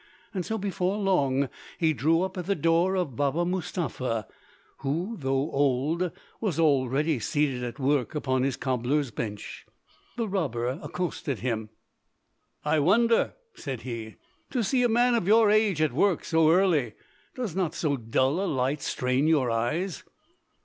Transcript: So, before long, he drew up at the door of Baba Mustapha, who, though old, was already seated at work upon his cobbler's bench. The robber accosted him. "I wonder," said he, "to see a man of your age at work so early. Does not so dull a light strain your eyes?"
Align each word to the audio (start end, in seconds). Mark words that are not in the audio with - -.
So, 0.41 0.57
before 0.57 0.97
long, 0.97 1.47
he 1.77 1.93
drew 1.93 2.23
up 2.23 2.35
at 2.35 2.47
the 2.47 2.55
door 2.55 2.95
of 2.95 3.15
Baba 3.15 3.45
Mustapha, 3.45 4.25
who, 4.77 5.15
though 5.19 5.51
old, 5.51 6.09
was 6.39 6.57
already 6.59 7.19
seated 7.19 7.63
at 7.63 7.77
work 7.77 8.15
upon 8.15 8.41
his 8.41 8.57
cobbler's 8.57 9.11
bench. 9.11 9.63
The 10.17 10.27
robber 10.27 10.79
accosted 10.81 11.41
him. 11.41 11.69
"I 12.65 12.79
wonder," 12.79 13.35
said 13.53 13.81
he, 13.81 14.15
"to 14.49 14.63
see 14.63 14.81
a 14.81 14.89
man 14.89 15.13
of 15.13 15.27
your 15.27 15.51
age 15.51 15.79
at 15.83 15.93
work 15.93 16.25
so 16.25 16.49
early. 16.49 16.93
Does 17.35 17.55
not 17.55 17.75
so 17.75 17.95
dull 17.95 18.43
a 18.43 18.49
light 18.51 18.81
strain 18.81 19.27
your 19.27 19.51
eyes?" 19.51 20.03